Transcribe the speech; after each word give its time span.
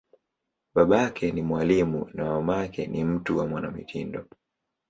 Babake 0.75 1.31
ni 1.31 1.41
mwalimu, 1.41 2.09
na 2.13 2.23
mamake 2.25 2.87
ni 2.87 3.03
mtu 3.05 3.37
wa 3.37 3.47
mwanamitindo. 3.47 4.25